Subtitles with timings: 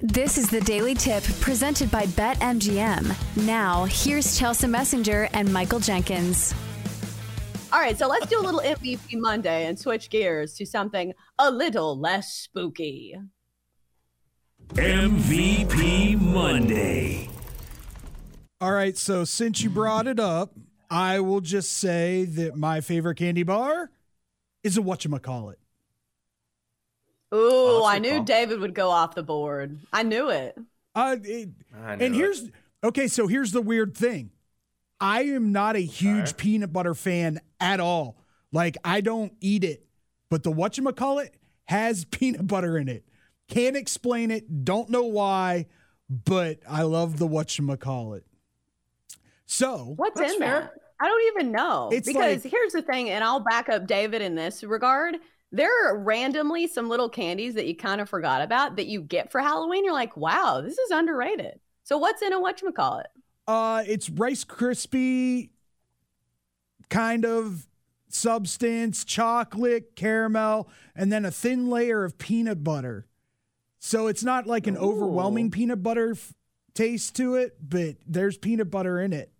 [0.00, 3.46] This is the Daily Tip presented by BetMGM.
[3.46, 6.54] Now, here's Chelsa Messinger and Michael Jenkins.
[7.72, 11.50] All right, so let's do a little MVP Monday and switch gears to something a
[11.50, 13.16] little less spooky.
[14.74, 17.30] MVP Monday.
[18.60, 20.52] All right, so since you brought it up,
[20.90, 23.90] I will just say that my favorite candy bar
[24.62, 25.54] is a whatchamacallit.
[27.34, 28.24] Ooh, Oh, that's I a knew call.
[28.24, 29.78] David would go off the board.
[29.92, 30.56] I knew it.
[30.94, 32.18] Uh, it- I knew and it.
[32.18, 32.48] here's
[32.84, 34.30] okay, so here's the weird thing.
[35.00, 36.34] I am not a huge Okay.
[36.36, 38.16] peanut butter fan at all.
[38.52, 39.84] Like I don't eat it,
[40.30, 41.30] but the whatchamacallit
[41.64, 43.04] has peanut butter in it.
[43.48, 45.66] Can't explain it, don't know why,
[46.08, 48.22] but I love the whatchamacallit.
[49.46, 50.60] So What's in fair.
[50.60, 50.72] that?
[51.00, 51.90] I don't even know.
[51.92, 55.16] It's because like- here's the thing, and I'll back up David in this regard.
[55.52, 59.30] There are randomly some little candies that you kind of forgot about that you get
[59.30, 59.84] for Halloween.
[59.84, 61.60] You're like, wow, this is underrated.
[61.84, 63.04] So what's in a whatchamacallit?
[63.46, 65.50] Uh, it's Rice Krispie
[66.88, 67.66] kind of
[68.08, 73.06] substance, chocolate, caramel, and then a thin layer of peanut butter.
[73.78, 76.34] So it's not like an overwhelming peanut butter f-
[76.74, 79.30] taste to it, but there's peanut butter in it.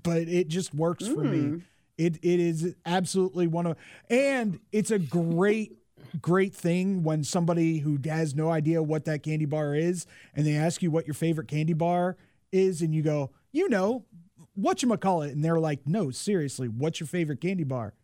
[0.00, 1.62] But it just works for me.
[1.98, 2.06] Mm.
[2.06, 3.76] It it is absolutely one of
[4.10, 5.78] and it's a great
[6.20, 10.54] great thing when somebody who has no idea what that candy bar is and they
[10.56, 12.16] ask you what your favorite candy bar
[12.52, 14.04] is and you go, "You know,
[14.54, 17.94] what you call it?" And they're like, "No, seriously, what's your favorite candy bar?"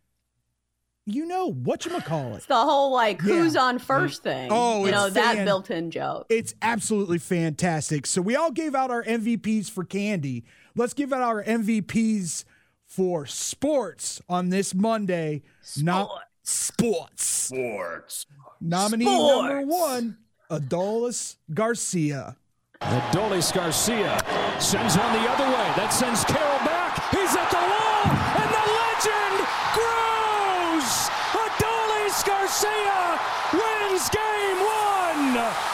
[1.05, 2.37] You know, what you call it?
[2.37, 4.47] It's the whole like who's on first thing.
[4.51, 6.27] Oh, you know it's that built-in joke.
[6.29, 8.05] It's absolutely fantastic.
[8.05, 10.45] So we all gave out our MVPs for candy.
[10.75, 12.45] Let's give out our MVPs
[12.93, 15.41] for sports on this Monday.
[15.81, 16.11] Not
[16.43, 17.23] sports.
[17.25, 18.27] Sports.
[18.61, 20.17] Nominee number one,
[20.51, 22.37] Adolis Garcia.
[22.81, 24.19] Adolis Garcia
[24.59, 25.69] sends one the other way.
[25.75, 27.01] That sends Carroll back.
[27.09, 28.05] He's at the wall,
[28.37, 29.35] and the legend
[29.73, 31.09] grows.
[31.33, 33.17] Adolis Garcia
[33.57, 35.72] wins game one.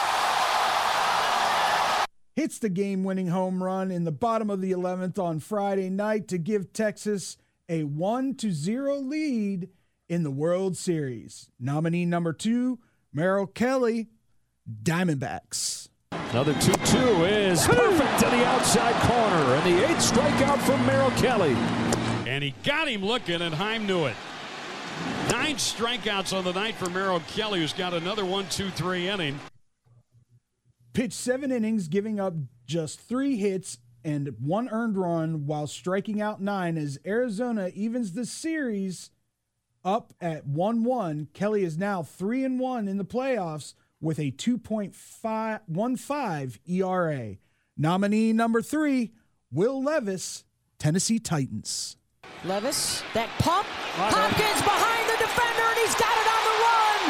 [2.50, 6.26] Hits the game winning home run in the bottom of the 11th on Friday night
[6.26, 7.36] to give Texas
[7.68, 9.68] a 1 to 0 lead
[10.08, 11.48] in the World Series.
[11.60, 12.80] Nominee number 2,
[13.12, 14.08] Merrill Kelly,
[14.82, 15.90] Diamondbacks.
[16.10, 21.12] Another 2 2 is perfect to the outside corner, and the eighth strikeout from Merrill
[21.12, 21.54] Kelly.
[22.28, 24.16] And he got him looking, and Heim knew it.
[25.30, 29.38] Nine strikeouts on the night for Merrill Kelly, who's got another one, two, three inning.
[30.92, 32.34] Pitched 7 innings giving up
[32.66, 38.26] just 3 hits and one earned run while striking out 9 as Arizona evens the
[38.26, 39.10] series
[39.84, 41.32] up at 1-1.
[41.32, 47.36] Kelly is now 3 and 1 in the playoffs with a 2.15 ERA.
[47.76, 49.12] Nominee number 3,
[49.52, 50.44] Will Levis,
[50.78, 51.96] Tennessee Titans.
[52.44, 53.66] Levis, that pump.
[53.96, 57.00] Hopkins behind the defender, and he's got it on the run.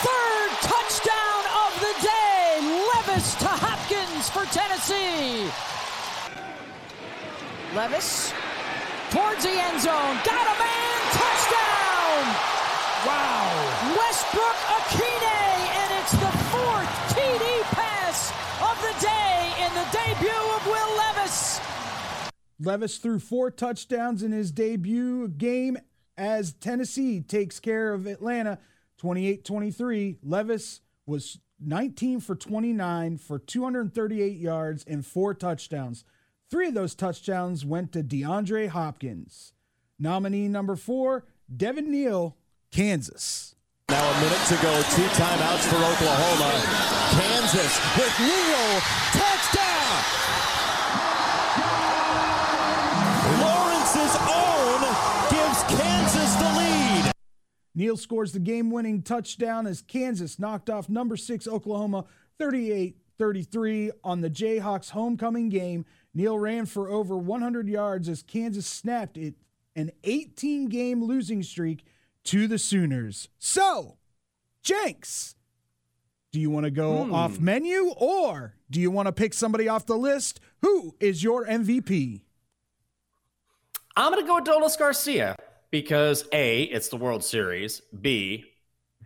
[0.00, 2.64] Third touchdown of the day.
[2.96, 5.50] Levis to Hopkins for Tennessee.
[7.74, 8.32] Levis
[9.10, 10.14] towards the end zone.
[10.24, 10.98] Got a man.
[11.10, 12.22] Touchdown.
[13.06, 13.96] Wow.
[13.98, 15.38] Westbrook Akine,
[15.80, 18.30] and it's the fourth TD pass
[18.62, 21.60] of the day in the debut of Will Levis.
[22.60, 25.78] Levis threw four touchdowns in his debut game
[26.16, 28.58] as Tennessee takes care of Atlanta
[28.98, 30.18] 28 23.
[30.22, 36.04] Levis was 19 for 29 for 238 yards and four touchdowns.
[36.50, 39.52] Three of those touchdowns went to DeAndre Hopkins.
[39.98, 42.36] Nominee number four, Devin Neal,
[42.70, 43.54] Kansas.
[43.90, 44.82] Now a minute to go.
[44.94, 46.52] Two timeouts for Oklahoma.
[47.20, 48.80] Kansas with Neal.
[49.12, 50.77] Touchdown!
[57.78, 63.92] Neal scores the game winning touchdown as Kansas knocked off number six Oklahoma 38 33
[64.02, 65.84] on the Jayhawks homecoming game.
[66.12, 69.34] Neal ran for over 100 yards as Kansas snapped it
[69.76, 71.84] an 18 game losing streak
[72.24, 73.28] to the Sooners.
[73.38, 73.96] So,
[74.64, 75.36] Jenks,
[76.32, 77.14] do you want to go Hmm.
[77.14, 80.40] off menu or do you want to pick somebody off the list?
[80.62, 82.22] Who is your MVP?
[83.96, 85.36] I'm going to go with Dolis Garcia
[85.70, 87.82] because A, it's the World Series.
[88.00, 88.44] B,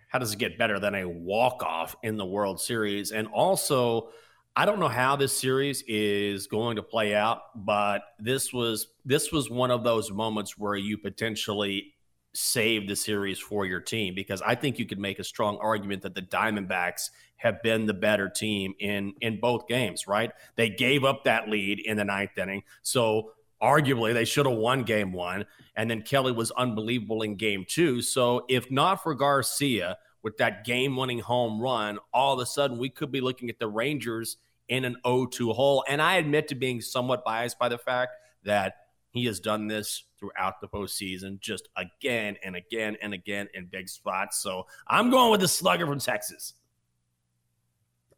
[0.09, 3.13] how does it get better than a walk off in the World Series?
[3.13, 4.11] And also,
[4.55, 9.33] I don't know how this series is going to play out, but this was this
[9.33, 11.95] was one of those moments where you potentially
[12.35, 16.03] save the series for your team because I think you could make a strong argument
[16.03, 20.31] that the Diamondbacks have been the better team in in both games, right?
[20.57, 22.63] They gave up that lead in the ninth inning.
[22.83, 23.33] So
[23.63, 25.47] arguably they should have won game one.
[25.77, 28.03] And then Kelly was unbelievable in game two.
[28.03, 32.79] So if not for Garcia with that game winning home run, all of a sudden
[32.79, 34.37] we could be looking at the Rangers
[34.69, 35.85] in an 0 2 hole.
[35.89, 38.13] And I admit to being somewhat biased by the fact
[38.45, 38.75] that
[39.11, 43.89] he has done this throughout the postseason, just again and again and again in big
[43.89, 44.39] spots.
[44.39, 46.55] So I'm going with the slugger from Texas.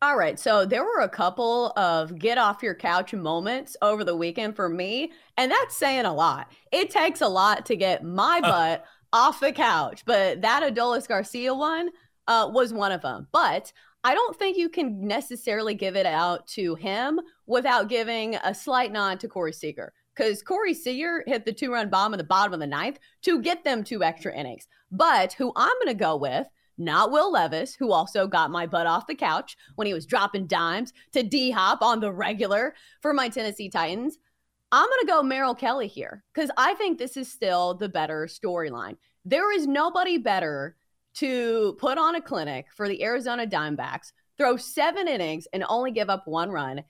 [0.04, 0.38] All right.
[0.38, 4.68] So there were a couple of get off your couch moments over the weekend for
[4.68, 5.12] me.
[5.38, 6.52] And that's saying a lot.
[6.70, 8.84] It takes a lot to get my butt
[9.14, 10.02] off the couch.
[10.04, 11.88] But that Adolis Garcia one
[12.28, 13.28] uh, was one of them.
[13.32, 13.72] But
[14.04, 18.92] I don't think you can necessarily give it out to him without giving a slight
[18.92, 19.94] nod to Corey Seager.
[20.14, 23.40] Because Corey Seager hit the two run bomb in the bottom of the ninth to
[23.40, 24.68] get them two extra innings.
[24.92, 26.46] But who I'm going to go with
[26.78, 30.46] not Will Levis, who also got my butt off the couch when he was dropping
[30.46, 34.18] dimes to D Hop on the regular for my Tennessee Titans.
[34.72, 38.26] I'm going to go Merrill Kelly here because I think this is still the better
[38.26, 38.96] storyline.
[39.24, 40.76] There is nobody better
[41.14, 46.10] to put on a clinic for the Arizona Diamondbacks, throw seven innings, and only give
[46.10, 46.82] up one run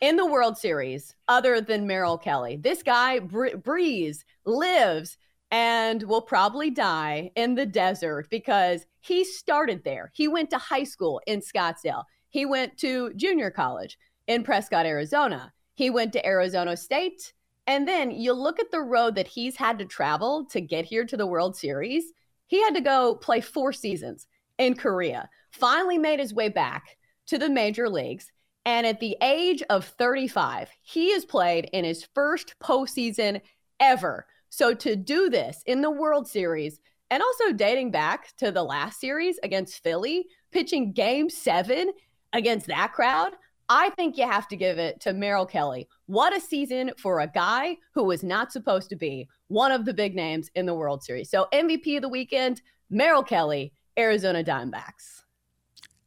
[0.00, 2.56] in the World Series other than Merrill Kelly.
[2.56, 5.18] This guy br- breathes, lives,
[5.50, 10.10] and will probably die in the desert because he started there.
[10.14, 12.04] He went to high school in Scottsdale.
[12.28, 15.52] He went to junior college in Prescott, Arizona.
[15.74, 17.32] He went to Arizona State.
[17.66, 21.04] And then you look at the road that he's had to travel to get here
[21.04, 22.12] to the World Series.
[22.46, 24.26] He had to go play four seasons
[24.58, 26.96] in Korea, finally made his way back
[27.26, 28.30] to the major leagues.
[28.64, 33.40] And at the age of 35, he has played in his first postseason
[33.78, 34.26] ever.
[34.48, 39.00] So to do this in the World Series and also dating back to the last
[39.00, 41.92] series against Philly, pitching game seven
[42.32, 43.32] against that crowd,
[43.68, 45.88] I think you have to give it to Merrill Kelly.
[46.06, 49.94] What a season for a guy who was not supposed to be one of the
[49.94, 51.30] big names in the World Series.
[51.30, 55.22] So MVP of the weekend, Merrill Kelly, Arizona Diamondbacks.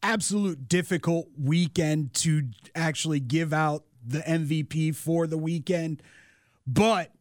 [0.01, 6.01] Absolute difficult weekend to actually give out the MVP for the weekend.
[6.65, 7.11] But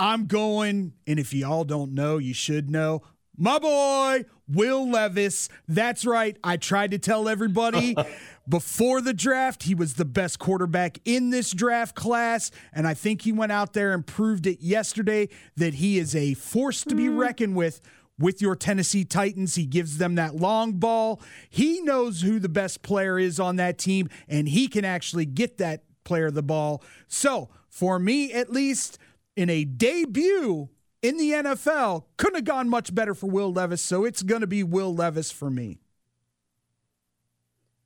[0.00, 3.02] I'm going, and if y'all don't know, you should know.
[3.36, 5.50] My boy, Will Levis.
[5.68, 6.38] That's right.
[6.42, 7.94] I tried to tell everybody
[8.48, 12.50] before the draft he was the best quarterback in this draft class.
[12.72, 16.32] And I think he went out there and proved it yesterday that he is a
[16.32, 17.18] force to be hmm.
[17.18, 17.82] reckoned with
[18.18, 19.54] with your Tennessee Titans.
[19.54, 21.20] He gives them that long ball.
[21.50, 25.58] He knows who the best player is on that team, and he can actually get
[25.58, 26.82] that player the ball.
[27.06, 28.98] So, for me at least,
[29.36, 30.68] in a debut
[31.02, 33.82] in the NFL, couldn't have gone much better for Will Levis.
[33.82, 35.80] So, it's going to be Will Levis for me.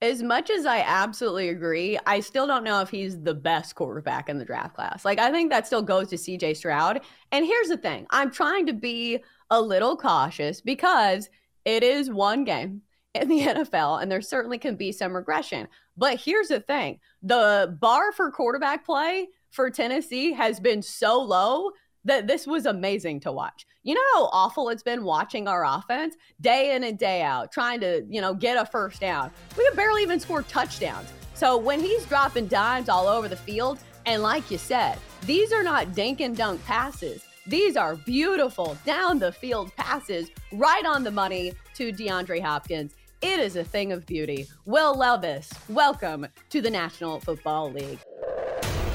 [0.03, 4.29] As much as I absolutely agree, I still don't know if he's the best quarterback
[4.29, 5.05] in the draft class.
[5.05, 7.01] Like, I think that still goes to CJ Stroud.
[7.33, 9.21] And here's the thing I'm trying to be
[9.51, 11.31] a little cautious because
[11.65, 12.83] it is one game
[13.15, 15.69] in the NFL and there certainly can be some regression.
[15.97, 21.71] But here's the thing the bar for quarterback play for Tennessee has been so low
[22.05, 23.65] that this was amazing to watch.
[23.85, 27.81] You know how awful it's been watching our offense day in and day out, trying
[27.81, 29.31] to, you know, get a first down.
[29.57, 31.09] We have barely even scored touchdowns.
[31.35, 35.63] So when he's dropping dimes all over the field, and like you said, these are
[35.63, 37.25] not dink and dunk passes.
[37.47, 42.95] These are beautiful down the field passes right on the money to DeAndre Hopkins.
[43.23, 44.49] It is a thing of beauty.
[44.67, 47.99] Will Levis, welcome to the National Football League.